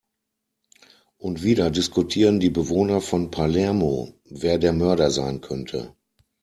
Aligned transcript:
Und 1.19 1.43
wieder 1.43 1.69
diskutieren 1.69 2.39
die 2.39 2.49
Bewohner 2.49 3.01
von 3.01 3.29
Palermo, 3.29 4.15
wer 4.27 4.57
der 4.57 4.73
Mörder 4.73 5.11
sein 5.11 5.41
könnte. 5.41 5.95